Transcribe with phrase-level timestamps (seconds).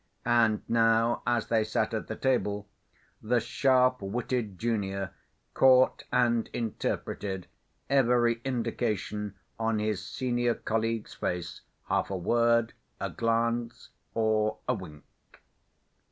[0.25, 2.67] And now as they sat at the table,
[3.21, 5.11] the sharp‐witted junior
[5.53, 7.45] caught and interpreted
[7.87, 15.03] every indication on his senior colleague's face—half a word, a glance, or a wink.